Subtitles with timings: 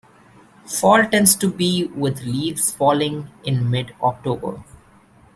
[0.65, 4.63] Fall tends to be with leaves falling in Mid-October.